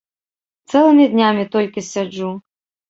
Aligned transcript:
Цэлымі 0.71 1.05
днямі 1.13 1.43
толькі 1.59 1.89
сяджу. 1.93 2.37